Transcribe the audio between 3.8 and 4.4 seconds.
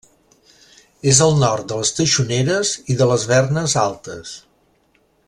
Altes.